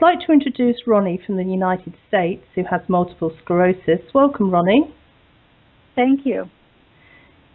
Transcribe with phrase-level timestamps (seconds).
[0.00, 4.00] I'd like to introduce Ronnie from the United States who has multiple sclerosis.
[4.14, 4.94] Welcome, Ronnie.
[5.94, 6.48] Thank you.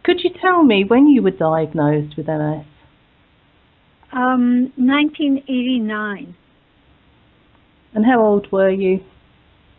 [0.04, 2.66] Could you tell me when you were diagnosed with MS?
[4.14, 6.36] Um, 1989.
[7.96, 9.00] And how old were you?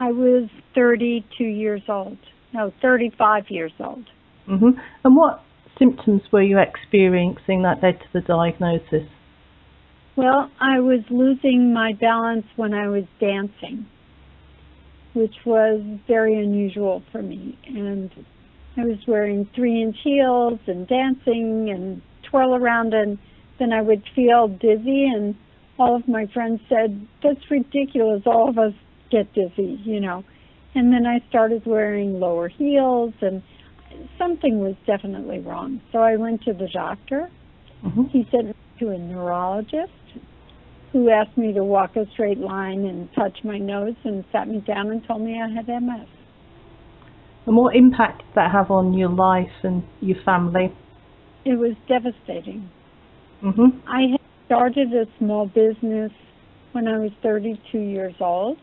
[0.01, 2.19] I was 32 years old.
[2.53, 4.07] No, 35 years old.
[4.47, 4.71] hmm
[5.05, 5.41] And what
[5.79, 9.09] symptoms were you experiencing that led to the diagnosis?
[10.17, 13.87] Well, I was losing my balance when I was dancing,
[15.13, 17.59] which was very unusual for me.
[17.67, 18.11] And
[18.79, 22.01] I was wearing three inch heels and dancing and
[22.31, 23.19] twirl around, and
[23.59, 25.05] then I would feel dizzy.
[25.05, 25.35] And
[25.79, 28.23] all of my friends said, That's ridiculous.
[28.25, 28.73] All of us
[29.11, 30.25] get dizzy, you know.
[30.75, 33.43] And then I started wearing lower heels, and
[34.17, 35.83] something was definitely wrong.
[35.93, 37.31] So I went to the doctor.
[37.83, 39.93] hmm He sent me to a neurologist
[40.97, 44.61] who asked me to walk a straight line and touch my nose and sat me
[44.61, 46.09] down and told me I had MS.
[47.45, 50.73] And what impact did that have on your life and your family?
[51.45, 52.71] It was devastating.
[53.43, 56.13] hmm I had started a small business
[56.73, 58.57] when I was 32 years old,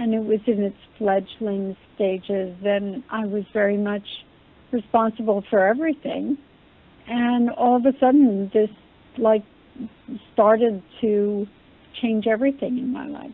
[0.00, 4.24] and it was in its fledgling stages, and I was very much
[4.72, 6.38] responsible for everything.
[7.06, 8.70] And all of a sudden, this
[9.16, 9.44] like
[10.32, 11.46] started to
[12.00, 13.30] change everything in my life.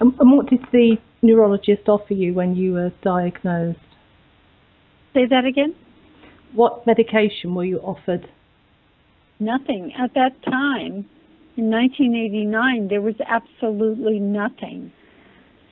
[0.00, 3.78] And, and what did the neurologist offer you when you were diagnosed?
[5.14, 5.74] Say that again?
[6.54, 8.28] What medication were you offered?
[9.40, 9.92] Nothing.
[9.98, 11.08] At that time,
[11.56, 14.92] in 1989, there was absolutely nothing.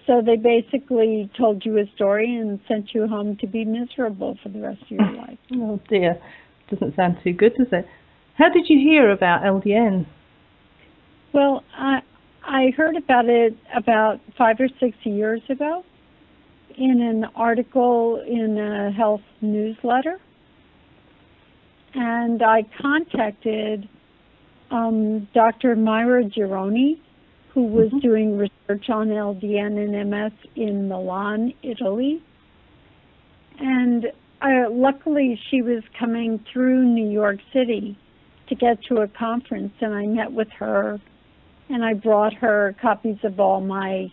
[0.07, 4.49] So they basically told you a story and sent you home to be miserable for
[4.49, 5.39] the rest of your life.
[5.55, 6.21] Oh dear,
[6.71, 7.87] doesn't sound too good, does it?
[8.35, 10.07] How did you hear about LDN?
[11.33, 12.01] Well, I
[12.45, 15.85] I heard about it about five or six years ago
[16.77, 20.19] in an article in a health newsletter,
[21.95, 23.89] and I contacted
[24.71, 25.77] um, Dr.
[25.77, 26.99] Maira Gironi,
[27.55, 28.01] who was Mhm.
[28.03, 32.21] doing research on LDN and MS in Milan, Italy.
[33.59, 34.13] And
[34.43, 37.99] uh, luckily, she was coming through New York City
[38.49, 41.01] to get to a conference, and I met with her,
[41.69, 44.13] and I brought her copies of all my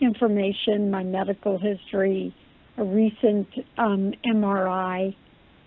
[0.00, 2.34] information, my medical history,
[2.76, 5.14] a recent um, MRI,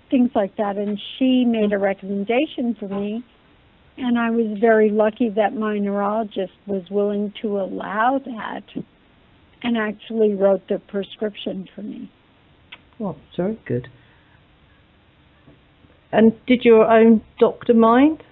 [0.10, 0.78] things like that.
[0.78, 3.24] And she made a recommendation for me,
[3.98, 8.64] and I was very lucky that my neurologist was willing to allow that
[9.62, 12.10] and actually wrote the prescription for me.
[13.00, 13.88] Oh, very good.
[16.12, 18.24] And did your own doctor mind?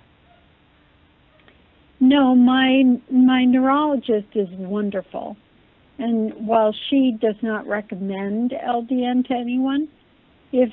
[2.00, 5.38] No, my my neurologist is wonderful.
[6.00, 9.88] And while she does not recommend LDN to anyone,
[10.52, 10.72] if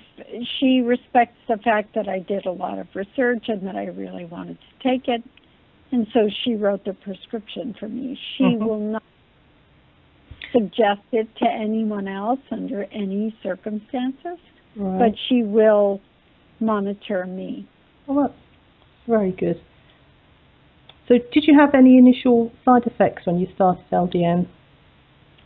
[0.59, 4.27] she respects the fact that I did a lot of research and that I really
[4.27, 5.23] wanted to take it,
[5.93, 8.19] and so she wrote the prescription for me.
[8.37, 8.59] She Mhm.
[8.67, 9.03] will not
[10.55, 14.39] suggest it to anyone else under any circumstances,
[14.77, 14.99] Right.
[14.99, 16.01] but she will
[16.61, 17.67] monitor me.
[18.07, 18.39] well, that's
[19.07, 19.61] very good.
[21.09, 24.47] So, did you have any initial side effects when you started LDN?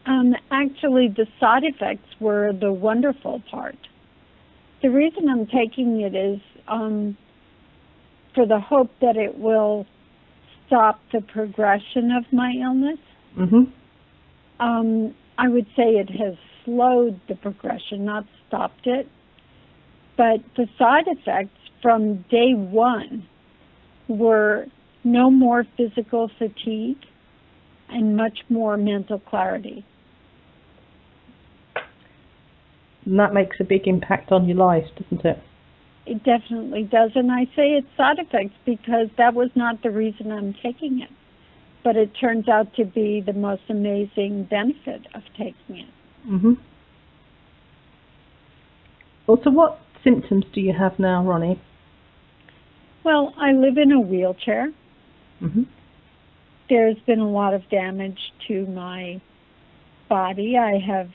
[0.06, 3.76] Um, actually, the side effects were the wonderful part.
[4.82, 7.16] The reason I'm taking it is um,
[8.34, 9.87] for the hope that it will
[10.66, 12.99] stop the progression of my illness.
[13.34, 13.64] hmm
[14.60, 16.34] Um, I would say it has
[16.64, 19.08] slowed the progression, not stopped it.
[20.16, 23.26] But the side effects from day one
[24.08, 24.66] were
[25.05, 26.99] no more physical fatigue
[27.88, 29.84] and much more mental clarity.
[33.05, 35.38] And that makes a big impact on your life, doesn't it?
[36.05, 37.12] It definitely does.
[37.14, 41.10] And I say it's side effects because that was not the reason I'm taking it.
[41.84, 45.88] But it turns out to be the most amazing benefit of taking it.
[46.25, 46.54] hmm
[49.26, 51.60] Well, so what symptoms do you have now, Ronnie?
[53.04, 54.72] Well, I live in a wheelchair
[55.40, 55.62] hmm
[56.69, 59.20] there's been a lot of damage to my
[60.08, 60.56] body.
[60.56, 61.10] I have,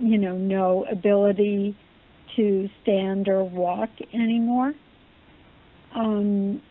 [0.00, 1.76] you know, no ability
[2.36, 4.74] to stand or walk anymore.
[5.94, 6.62] Um,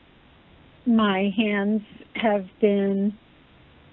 [0.89, 1.81] my hands
[2.15, 3.13] have been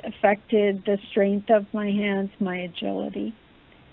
[0.02, 3.34] affected, the strength of my hands, my agility.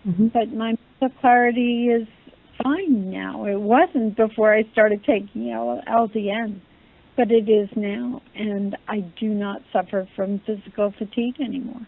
[0.03, 2.07] hmm But my mental clarity is
[2.61, 3.45] fine now.
[3.45, 6.61] It wasn't before I started taking LDN,
[7.17, 11.87] but it is now, and I do not suffer from physical fatigue anymore.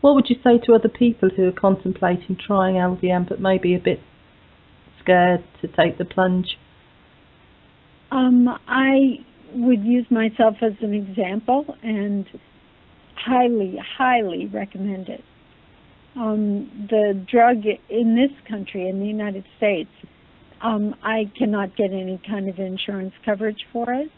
[0.00, 3.78] What would you say to other people who are contemplating trying LDN but maybe a
[3.78, 4.00] bit
[5.02, 6.58] scared to take the plunge?
[8.10, 9.24] Um, I
[9.54, 12.26] would use myself as an example and
[13.14, 15.24] highly, highly recommend it.
[16.16, 19.90] Um, the drug in this country, in the United States,
[20.60, 24.10] um, I cannot get any kind of insurance coverage for it,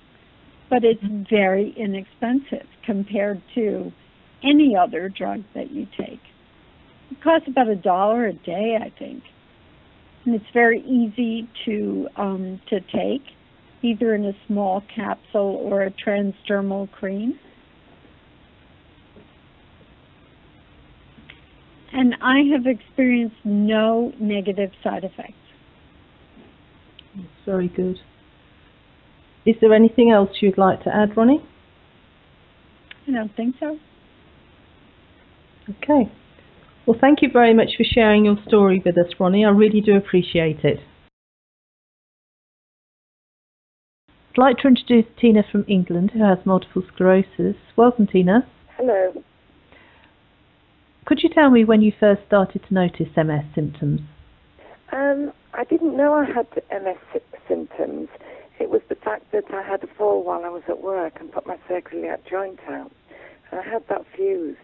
[0.71, 3.93] but it's very inexpensive compared to
[4.43, 6.21] any other drug that you take.
[7.11, 9.23] It costs about a dollar a day, I think,
[10.25, 13.23] and it's very easy to um, to take
[13.83, 17.39] either in a small capsule or a transdermal cream.
[21.93, 25.35] And I have experienced no negative side effects.
[27.15, 27.99] That's very good.
[29.45, 31.45] Is there anything else you'd like to add, Ronnie?
[33.07, 33.79] I don't think so.
[35.69, 36.11] Okay.
[36.87, 39.45] Well, thank you very much for sharing your story with us, Ronnie.
[39.45, 40.81] I really do appreciate it.
[44.33, 47.55] I'd like to introduce Tina from England, who has multiple sclerosis.
[47.77, 48.49] Welcome, Tina.
[48.79, 49.23] Hello.
[51.05, 54.01] Could you tell me when you first started to notice MS symptoms?
[54.91, 56.97] Um, I didn't know I had MS
[57.47, 58.09] symptoms.
[58.59, 61.31] It was the fact that I had a fall while I was at work and
[61.31, 62.91] put my sacroiliac joint out.
[63.51, 64.57] And I had that fused.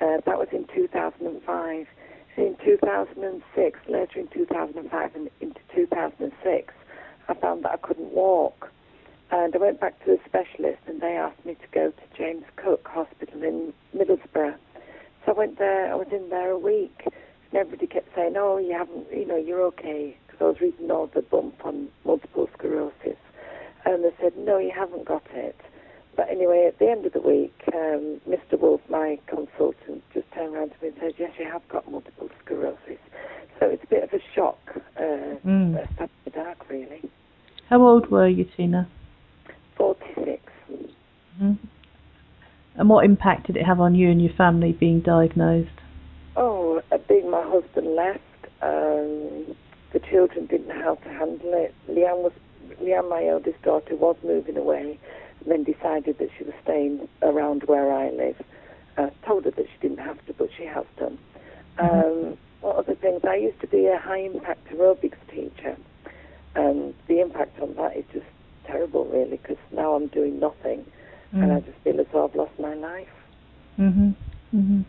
[0.00, 1.86] Uh, that was in 2005.
[2.38, 6.72] In 2006, later in 2005 and into 2006,
[7.28, 8.70] I found that I couldn't walk.
[9.32, 12.44] And I went back to the specialist and they asked me to go to James
[12.56, 14.56] Cook Hospital in Middlesbrough.
[15.24, 17.00] So I went there, I was in there a week.
[17.06, 20.18] And everybody kept saying, oh, you haven't, you know, you're okay.
[20.26, 23.16] Because I was reading all the bump on multiple sclerosis.
[23.86, 25.58] And they said, no, you haven't got it.
[26.14, 28.60] But anyway, at the end of the week, um, Mr.
[28.60, 32.28] Wolf, my consultant, just turned around to me and said, yes, you have got multiple
[32.44, 33.00] sclerosis.
[33.58, 34.58] So it's a bit of a shock,
[34.98, 35.88] uh, Mm.
[36.26, 37.08] a dark, really.
[37.70, 38.88] How old were you, Tina?
[39.76, 40.42] 46.
[41.38, 41.52] hmm
[42.76, 45.70] And what impact did it have on you and your family being diagnosed?
[46.36, 48.20] Oh, uh, being my husband left,
[48.62, 49.54] um,
[49.92, 51.74] the children didn't know how to handle it.
[51.88, 52.32] Leanne was,
[52.80, 54.98] Leanne, my eldest daughter, was moving away,
[55.40, 58.42] and then decided that she was staying around where I live.
[58.96, 61.18] Uh, told her that she didn't have to, but she has done.
[61.78, 63.22] Um, what other things?
[63.24, 65.76] I used to be a high impact aerobics teacher,
[66.54, 68.26] and the impact on that is just
[68.66, 70.84] terrible, really, because now I'm doing nothing,
[71.32, 73.08] and I just feel as though I've lost my life.
[73.78, 74.14] Mhm.
[74.54, 74.84] Mhm.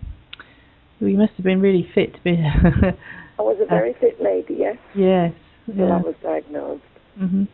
[1.00, 2.31] Well, you must have been really fit to be.
[3.40, 5.34] I was a very fit lady, yes, yes.
[5.68, 5.98] until Yeah.
[5.98, 6.84] I was diagnosed.
[7.20, 7.48] Mhm.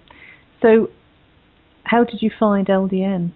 [0.62, 0.90] So,
[1.84, 3.32] how did you find LDN?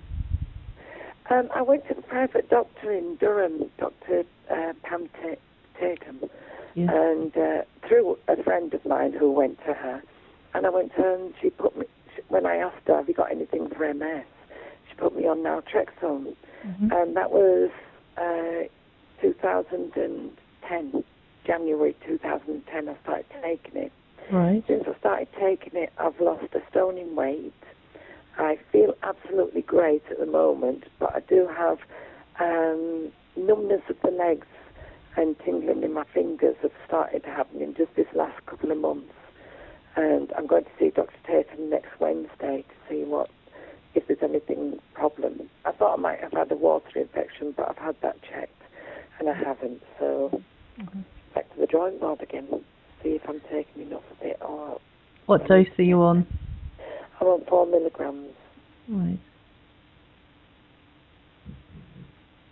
[1.29, 4.23] Um, I went to the private doctor in Durham, Dr.
[4.51, 5.39] Uh, Pam Ta-
[5.79, 6.29] Tatum,
[6.75, 6.91] Yeah.
[6.91, 10.01] and uh, through a friend of mine who went to her.
[10.53, 11.85] And I went to her and she put me,
[12.33, 14.25] when I asked her, have you got anything for MS?
[14.89, 16.35] She put me on naltrexone.
[16.65, 16.91] Mhm.
[16.91, 17.69] And that was
[18.17, 18.67] uh,
[19.21, 21.03] 2010,
[21.45, 23.91] January 2010, I started taking it.
[24.31, 24.63] Right.
[24.67, 27.53] Since I started taking it, I've lost a stone in weight.
[28.37, 31.77] I feel absolutely great at the moment, but I do have
[32.39, 34.47] um, numbness of the legs
[35.17, 39.13] and tingling in my fingers have started happening just this last couple of months.
[39.95, 41.13] And I'm going to see Dr.
[41.25, 43.29] Tatum next Wednesday to see what
[43.95, 45.49] if there's anything problem.
[45.65, 48.61] I thought I might have had a water infection, but I've had that checked,
[49.19, 49.81] and I haven't.
[49.99, 50.41] So
[50.79, 51.01] mm-hmm.
[51.35, 52.47] back to the drawing board again.
[53.03, 54.79] See if I'm taking enough of it, or
[55.25, 56.25] What dose are you on?
[57.19, 58.31] I'm on four milligrams.
[58.87, 59.19] Right.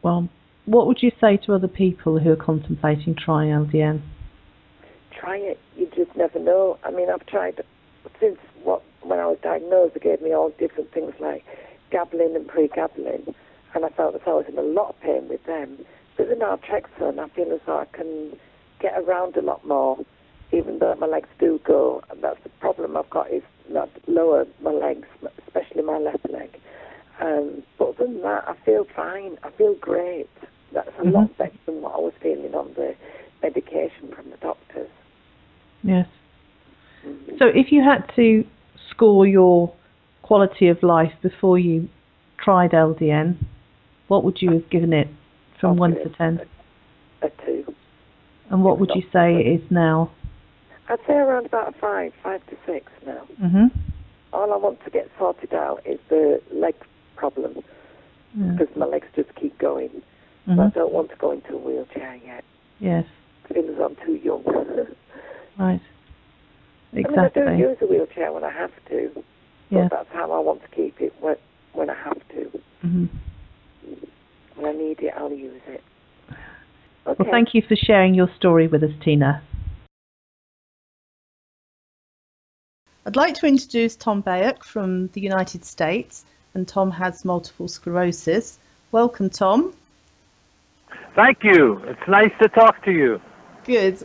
[0.04, 0.30] Well,
[0.66, 4.02] what would you say to other people who are contemplating trying LDN?
[5.12, 5.60] Try it.
[5.76, 6.78] You just never know.
[6.84, 7.62] I mean, I've tried
[8.20, 9.94] since what when I was diagnosed.
[9.94, 11.44] They gave me all different things like
[11.92, 13.34] gabalin and pregabalin,
[13.76, 15.78] and I felt as though I was in a lot of pain with them.
[16.18, 18.38] But with the naltrexone, I feel as though I can
[18.80, 19.98] get around a lot more,
[20.52, 22.02] even though my legs do go.
[22.10, 25.08] And that's the problem I've got is not lower my legs,
[25.48, 26.58] especially my left leg.
[27.20, 29.38] Um, but other than that, I feel fine.
[29.44, 30.30] I feel great.
[30.74, 31.14] That's a Mhm.
[31.14, 32.96] lot better than what I was feeling on the
[33.44, 34.90] medication from the doctors.
[35.84, 36.08] Yes.
[37.40, 38.44] So if you had to
[38.90, 39.74] score your
[40.22, 41.90] quality of life before you
[42.38, 43.38] tried LDN,
[44.08, 45.08] what would you have given it
[45.60, 46.42] from 1 to 10?
[47.24, 47.74] A two.
[48.50, 50.12] And what would you say it is now?
[50.90, 53.26] I'd say around about a five, five to six now.
[53.40, 53.68] hmm
[54.34, 56.76] All I want to get sorted out is the leg
[57.16, 57.64] problem
[58.36, 58.56] Yeah.
[58.58, 59.90] because my legs just keep going.
[60.48, 62.44] So I don't want to go into a wheelchair yet.
[62.80, 63.06] Yes.
[63.48, 64.44] Feel I'm too young.
[65.62, 65.80] Right.
[66.94, 67.04] Exactly.
[67.04, 67.58] I mean, I Exactly.
[67.58, 69.24] do use a wheelchair when I have to, but
[69.70, 69.88] Yeah.
[69.90, 71.36] that's how I want to keep it when,
[71.74, 72.62] when I have to.
[72.82, 73.06] hmm
[74.56, 75.84] When I need it, I'll use it.
[77.06, 77.24] Okay.
[77.24, 79.44] Well, thank you for sharing your story with us, Tina.
[83.06, 86.26] I'd like to introduce Tom Bayek from the United States,
[86.56, 88.58] and Tom has multiple sclerosis.
[88.92, 89.74] Welcome, Tom.
[91.16, 91.78] Thank you.
[91.86, 93.22] It's nice to talk to you.
[93.64, 94.04] Good.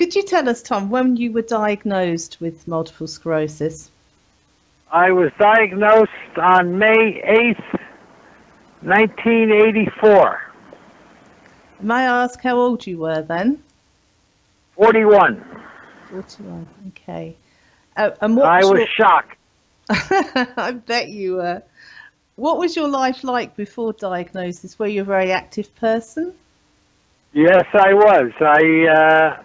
[0.00, 3.90] Could you tell us, Tom, when you were diagnosed with multiple sclerosis?
[4.90, 7.78] I was diagnosed on May 8th,
[8.80, 10.40] 1984.
[11.80, 13.62] May I ask how old you were then?
[14.76, 15.44] 41.
[16.08, 16.66] 41.
[16.88, 17.36] Okay.
[17.94, 19.36] Uh, and what I was your- shocked.
[20.56, 21.62] I bet you were.
[22.36, 24.78] What was your life like before diagnosis?
[24.78, 26.32] Were you a very active person?
[27.34, 28.32] Yes, I was.
[28.40, 29.42] I uh,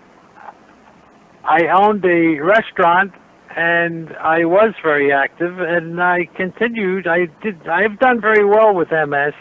[1.47, 3.11] I owned a restaurant
[3.55, 7.07] and I was very active and I continued.
[7.07, 9.33] I did I've done very well with MS.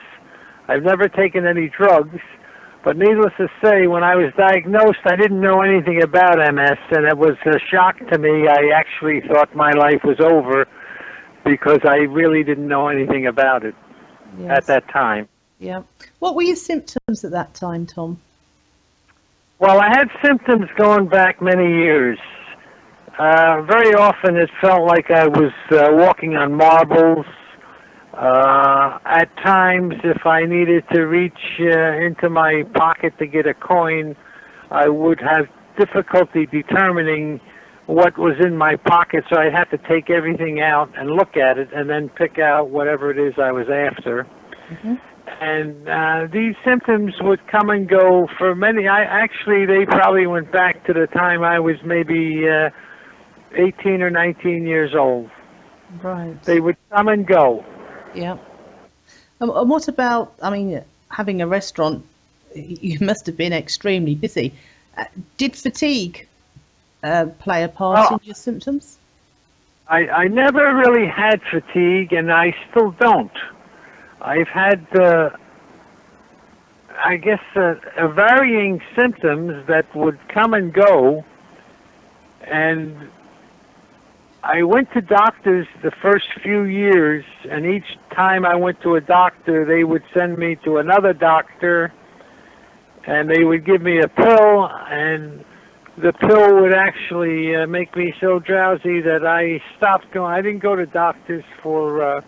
[0.69, 2.19] I've never taken any drugs.
[2.85, 7.07] But needless to say, when I was diagnosed, I didn't know anything about MS, and
[7.07, 8.47] it was a shock to me.
[8.47, 10.67] I actually thought my life was over
[11.47, 13.75] because I really didn't know anything about it
[14.49, 15.29] at that time.
[15.59, 15.83] Yeah.
[16.19, 18.21] What were your symptoms at that time, Tom?
[19.64, 22.18] Well, I had symptoms going back many years.
[23.18, 27.25] Uh, very often it felt like I was uh, walking on marbles.
[28.12, 33.54] Uh, at times, if I needed to reach uh, into my pocket to get a
[33.54, 34.14] coin,
[34.71, 35.47] I would have
[35.78, 37.40] difficulty determining
[37.87, 41.56] what was in my pocket, so I'd have to take everything out and look at
[41.56, 44.26] it and then pick out whatever it is I was after
[45.41, 48.88] and uh, these symptoms would come and go for many.
[48.88, 52.71] I actually they probably went back to the time I was maybe uh,
[53.55, 55.31] 18 or 19 years old.
[56.03, 56.41] Right.
[56.45, 57.64] They would come and go.
[58.14, 58.37] Yeah.
[59.41, 62.05] Um, and what about, I mean, having a restaurant,
[62.55, 64.55] you must have been extremely busy.
[64.97, 65.05] Uh,
[65.37, 66.26] did fatigue
[67.03, 68.14] uh, play a part Oh.
[68.17, 68.99] in your symptoms?
[69.88, 73.31] I, I never really had fatigue, and I still don't.
[74.25, 75.31] I've had, uh,
[77.04, 81.26] I guess, uh, uh, varying symptoms that would come and go,
[82.40, 83.11] and
[84.43, 89.00] I went to doctors the first few years, and each time I went to a
[89.02, 91.93] doctor, they would send me to another doctor,
[93.07, 95.45] and they would give me a pill, and
[95.99, 100.33] the pill would actually uh, make me so drowsy that I stopped going.
[100.33, 102.21] I didn't go to doctors for uh,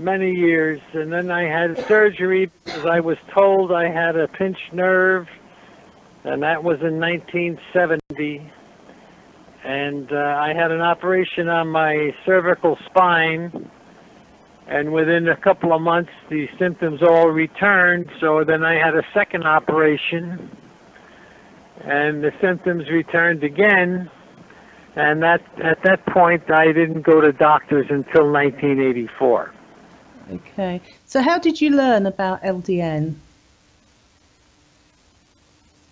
[0.00, 4.72] many years, and then I had surgery because I was told I had a pinched
[4.72, 5.28] nerve,
[6.24, 8.50] and that was in 1970.
[9.62, 13.70] And uh, I had an operation on my cervical spine,
[14.66, 18.10] and within a couple of months, the symptoms all returned.
[18.20, 20.50] So then I had a second operation
[21.84, 24.10] and the symptoms returned again.
[24.96, 29.54] And that at that point, I didn't go to doctors until 1984.
[30.30, 30.80] Okay.
[31.06, 33.16] So how did you learn about LDN?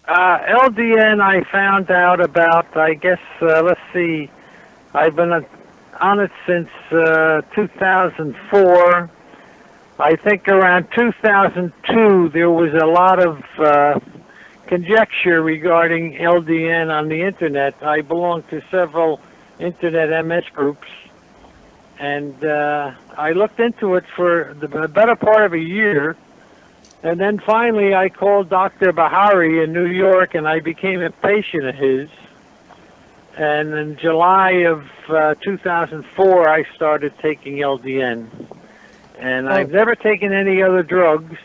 [0.06, 2.76] Uh, LDN, I found out about.
[2.76, 4.30] I guess uh, let's see,
[4.94, 5.44] I've been
[6.00, 9.10] on it since uh, 2004.
[10.00, 13.98] I think around 2002 there was a lot of uh,
[14.66, 17.74] conjecture regarding LDN on the internet.
[17.82, 19.20] I belong to several
[19.58, 20.86] internet MS groups,
[21.98, 26.16] and uh, I looked into it for the better part of a year.
[27.02, 28.92] And then finally, I called Dr.
[28.92, 32.08] Bihari in New York, and I became a patient of his.
[33.36, 38.28] And in July of uh, 2004, I started taking LDN.
[39.18, 41.38] And I've never taken any other drugs.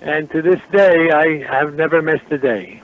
[0.00, 2.82] And to this day, I have never missed a day.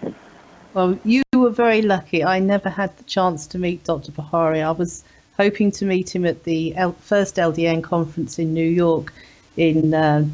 [0.74, 2.24] Well, you were very lucky.
[2.24, 4.10] I never had the chance to meet Dr.
[4.10, 4.62] Bihari.
[4.62, 5.04] I was
[5.36, 9.12] hoping to meet him at the L- first LDN conference in New York.
[9.56, 10.24] in uh,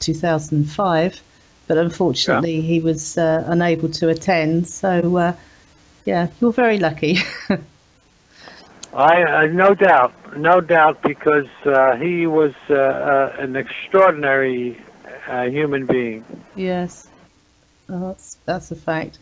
[0.00, 1.22] 2005,
[1.66, 4.66] but unfortunately he was uh, unable to attend.
[4.66, 5.32] So, uh,
[6.04, 7.18] yeah, you're very lucky.
[8.92, 14.80] I uh, no doubt, no doubt, because uh, he was uh, an extraordinary
[15.28, 16.24] uh, human being.
[16.56, 17.08] yes,
[17.88, 19.18] oh, that's that's a fact.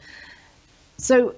[0.97, 1.35] So,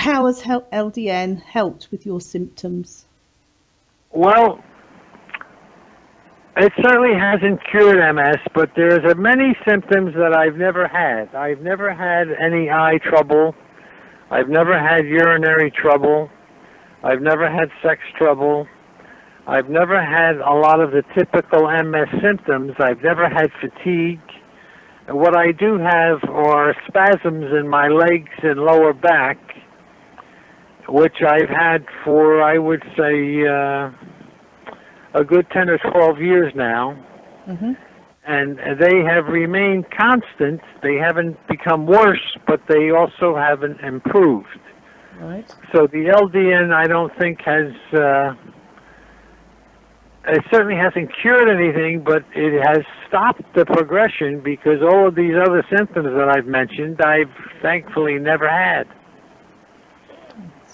[0.00, 3.04] how has LDN helped with your symptoms?
[4.12, 4.58] Well,
[6.56, 11.34] it certainly hasn't cured MS, but there's uh, many symptoms that I've never had.
[11.34, 13.54] I've never had any eye trouble.
[14.30, 16.30] I've never had urinary trouble.
[17.04, 18.66] I've never had sex trouble.
[19.46, 22.72] I've never had a lot of the typical MS symptoms.
[22.78, 24.20] I've never had fatigue.
[25.08, 29.38] What I do have are spasms in my legs and lower back,
[30.88, 33.90] which I've had for, I would say, uh,
[35.14, 36.92] a good 10 or 12 years now.
[37.46, 37.72] hmm
[38.26, 40.60] And they have remained constant.
[40.82, 44.60] They haven't become worse, but they also haven't improved.
[45.18, 45.44] Right.
[45.72, 47.72] So the LDN, I don't think has.
[47.92, 48.34] Uh,
[50.26, 55.34] it certainly hasn't cured anything, but it has stopped the progression because all of these
[55.34, 57.32] other symptoms that I've mentioned, I've
[57.62, 58.86] thankfully never had.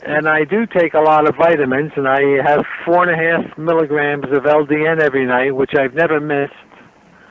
[0.07, 3.59] And I do take a lot of vitamins, and I have four and a half
[3.59, 6.53] milligrams of LDN every night, which I've never missed.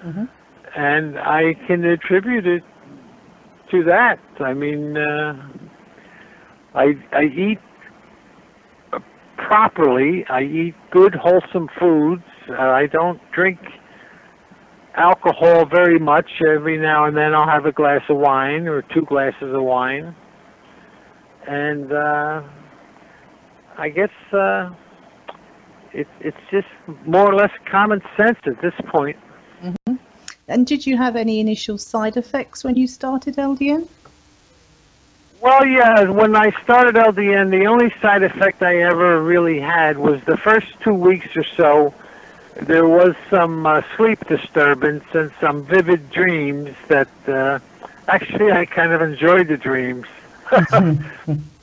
[0.05, 0.27] Mhm.
[0.75, 2.63] And I can attribute it
[3.71, 4.19] to that.
[4.41, 5.35] I mean, uh,
[6.75, 7.59] I I eat
[9.37, 10.25] properly.
[10.29, 12.23] I eat good, wholesome foods.
[12.49, 13.59] Uh, I don't drink
[14.95, 16.29] alcohol very much.
[16.41, 20.13] Every now and then, I'll have a glass of wine or two glasses of wine.
[21.47, 22.41] And uh,
[23.77, 24.69] I guess uh,
[25.93, 26.67] it's it's just
[27.05, 29.17] more or less common sense at this point.
[30.47, 33.87] And did you have any initial side effects when you started LDN?
[35.41, 40.23] Well, yeah, when I started LDN, the only side effect I ever really had was
[40.23, 41.93] the first two weeks or so.
[42.55, 47.59] There was some uh, sleep disturbance and some vivid dreams that uh,
[48.07, 50.07] actually I kind of enjoyed the dreams.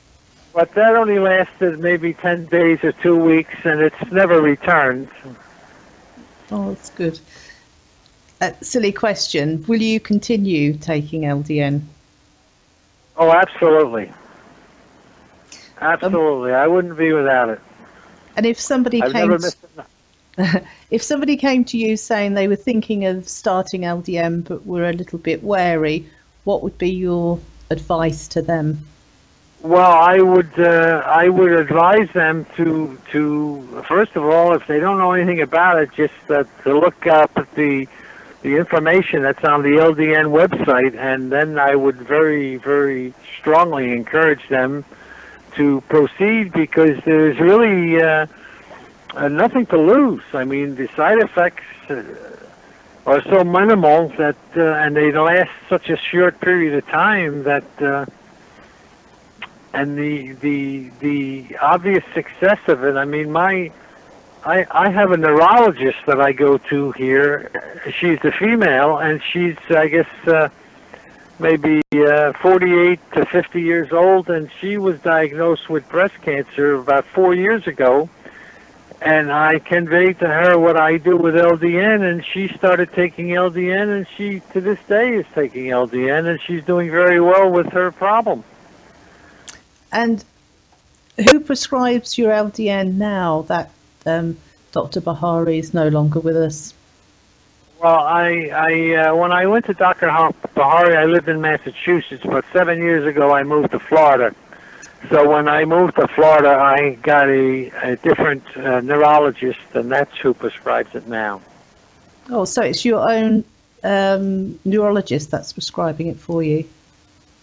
[0.53, 5.09] but that only lasted maybe 10 days or two weeks, and it's never returned.
[6.51, 7.19] Oh, that's good.
[8.39, 9.63] Uh, silly question.
[9.67, 11.81] Will you continue taking LDN?
[13.17, 14.11] Oh, absolutely.
[15.81, 16.53] Absolutely.
[16.53, 17.59] I wouldn't be without it.
[18.35, 19.85] And if somebody I've came, never t- missed a
[20.89, 24.93] if somebody came to you saying they were thinking of starting LDN but were a
[24.93, 26.07] little bit wary,
[26.43, 27.39] what would be your
[27.69, 28.85] advice to them?
[29.63, 34.81] Well, I would uh, I would advise them to to first of all, if they
[34.81, 37.87] don't know anything about it, just uh, to look up at the
[38.41, 44.45] the information that's on the LDN website, and then I would very very strongly encourage
[44.49, 44.83] them
[45.55, 48.27] to proceed because there's really uh,
[49.15, 50.23] uh, nothing to lose.
[50.33, 51.63] I mean, the side effects.
[51.89, 52.03] Uh,
[53.05, 57.65] are so minimal that, uh, and they last such a short period of time that
[57.81, 58.05] uh,
[59.73, 62.95] and the the the obvious success of it.
[62.95, 63.71] I mean, my
[64.45, 67.81] I I have a neurologist that I go to here.
[67.99, 70.49] She's a female, and she's I guess uh,
[71.39, 77.05] maybe uh, 48 to 50 years old, and she was diagnosed with breast cancer about
[77.05, 78.09] four years ago.
[79.01, 83.97] And I conveyed to her what I do with LDN, and she started taking LDN,
[83.97, 87.91] and she to this day is taking LDN, and she's doing very well with her
[87.91, 88.45] problem.
[89.93, 90.23] And
[91.29, 93.69] who prescribes your LDN now that
[94.05, 94.37] um,
[94.71, 94.99] Dr.
[95.01, 96.73] Bihari is no longer with us?
[97.79, 100.07] Well, I, I uh, when I went to Dr.
[100.55, 104.33] Bihari, I lived in Massachusetts, but seven years ago I moved to Florida.
[105.09, 110.17] So when I moved to Florida, I got a, a different uh, neurologist, and that's
[110.17, 111.41] who prescribes it now.
[112.29, 113.43] Oh, so it's your own
[113.83, 116.65] um, neurologist that's prescribing it for you.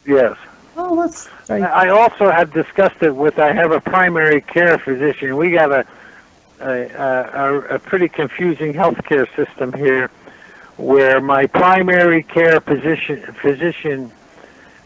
[0.06, 0.36] Yes.
[0.76, 1.12] Oh,
[1.48, 3.38] I also have discussed it with.
[3.38, 5.36] I have a primary care physician.
[5.36, 5.86] We got a
[6.60, 10.10] a, a, a pretty confusing healthcare system here,
[10.76, 14.12] where my primary care physician physician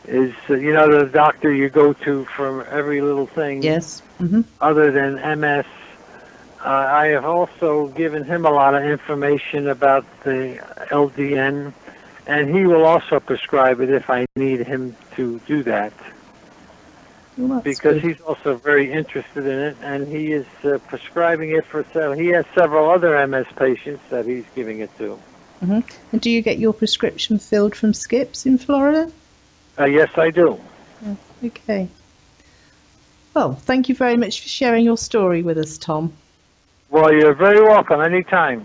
[0.07, 4.01] is uh, you know the doctor you go to for every little thing yes.
[4.19, 5.67] hmm other than MS.
[6.65, 10.59] Uh, I have also given him a lot of information about the
[10.91, 11.75] LDN,
[12.27, 15.93] and he will also prescribe it if I need him to do that.
[17.37, 18.05] Well, because good.
[18.05, 22.13] he's also very interested in it, and he is uh, prescribing it for several.
[22.13, 25.19] He has several other MS patients that he's giving it to.
[25.61, 25.81] hmm
[26.13, 29.11] And do you get your prescription filled from Skips in Florida?
[29.79, 30.61] Uh, yes, I do.
[31.45, 31.89] Okay.
[33.35, 36.13] Well, thank you very much for sharing your story with us, Tom.
[36.89, 38.65] Well, you're very welcome anytime.